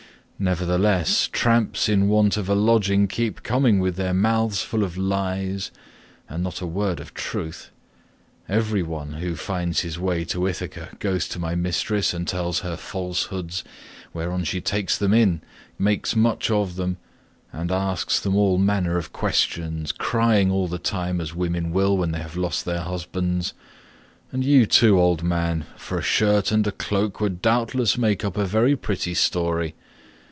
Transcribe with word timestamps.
Nevertheless, 0.43 1.29
tramps 1.31 1.87
in 1.87 2.07
want 2.07 2.35
of 2.35 2.49
a 2.49 2.55
lodging 2.55 3.07
keep 3.07 3.43
coming 3.43 3.77
with 3.79 3.95
their 3.95 4.11
mouths 4.11 4.63
full 4.63 4.83
of 4.83 4.97
lies, 4.97 5.69
and 6.27 6.43
not 6.43 6.61
a 6.61 6.65
word 6.65 6.99
of 6.99 7.13
truth; 7.13 7.69
every 8.49 8.81
one 8.81 9.11
who 9.13 9.35
finds 9.35 9.81
his 9.81 9.99
way 9.99 10.25
to 10.25 10.47
Ithaca 10.47 10.95
goes 10.97 11.27
to 11.27 11.37
my 11.37 11.53
mistress 11.53 12.11
and 12.11 12.27
tells 12.27 12.61
her 12.61 12.75
falsehoods, 12.75 13.63
whereon 14.13 14.43
she 14.43 14.59
takes 14.59 14.97
them 14.97 15.13
in, 15.13 15.41
makes 15.77 16.15
much 16.15 16.49
of 16.49 16.75
them, 16.75 16.97
and 17.53 17.71
asks 17.71 18.19
them 18.19 18.35
all 18.35 18.57
manner 18.57 18.97
of 18.97 19.13
questions, 19.13 19.91
crying 19.91 20.49
all 20.49 20.67
the 20.67 20.79
time 20.79 21.21
as 21.21 21.35
women 21.35 21.69
will 21.71 21.95
when 21.95 22.13
they 22.13 22.19
have 22.19 22.35
lost 22.35 22.65
their 22.65 22.81
husbands. 22.81 23.53
And 24.31 24.43
you 24.43 24.65
too, 24.65 24.99
old 24.99 25.21
man, 25.21 25.65
for 25.77 25.99
a 25.99 26.01
shirt 26.01 26.51
and 26.51 26.65
a 26.65 26.71
cloak 26.71 27.19
would 27.21 27.43
doubtless 27.43 27.95
make 27.95 28.25
up 28.25 28.37
a 28.37 28.45
very 28.47 28.75
pretty 28.75 29.13
story. 29.13 29.75